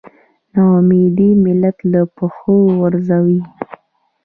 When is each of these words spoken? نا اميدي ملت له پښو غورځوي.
نا 0.53 0.61
اميدي 0.79 1.27
ملت 1.45 1.77
له 1.91 2.01
پښو 2.15 2.55
غورځوي. 2.75 3.39